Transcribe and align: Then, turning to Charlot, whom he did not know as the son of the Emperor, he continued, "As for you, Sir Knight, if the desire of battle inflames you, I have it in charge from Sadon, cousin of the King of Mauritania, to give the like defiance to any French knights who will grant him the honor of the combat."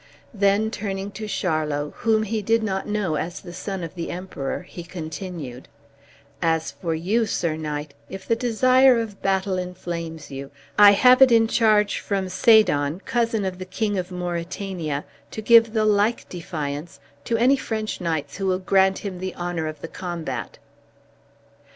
Then, 0.33 0.71
turning 0.71 1.11
to 1.11 1.27
Charlot, 1.27 1.93
whom 1.97 2.23
he 2.23 2.41
did 2.41 2.63
not 2.63 2.87
know 2.87 3.17
as 3.17 3.39
the 3.39 3.53
son 3.53 3.83
of 3.83 3.93
the 3.93 4.09
Emperor, 4.09 4.63
he 4.63 4.81
continued, 4.83 5.67
"As 6.41 6.71
for 6.71 6.95
you, 6.95 7.27
Sir 7.27 7.55
Knight, 7.55 7.93
if 8.09 8.27
the 8.27 8.35
desire 8.35 8.99
of 8.99 9.21
battle 9.21 9.59
inflames 9.59 10.31
you, 10.31 10.49
I 10.75 10.93
have 10.93 11.21
it 11.21 11.31
in 11.31 11.47
charge 11.47 11.99
from 11.99 12.29
Sadon, 12.29 13.01
cousin 13.05 13.45
of 13.45 13.59
the 13.59 13.63
King 13.65 13.95
of 13.99 14.09
Mauritania, 14.09 15.05
to 15.29 15.39
give 15.39 15.71
the 15.71 15.85
like 15.85 16.27
defiance 16.29 16.99
to 17.25 17.37
any 17.37 17.55
French 17.55 18.01
knights 18.01 18.37
who 18.37 18.47
will 18.47 18.57
grant 18.57 18.97
him 19.05 19.19
the 19.19 19.35
honor 19.35 19.67
of 19.67 19.81
the 19.81 19.87
combat." 19.87 20.57